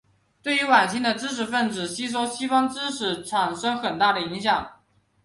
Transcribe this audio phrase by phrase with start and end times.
[0.41, 4.81] 对于晚清的知识分子吸收西方知识产生很大的影响。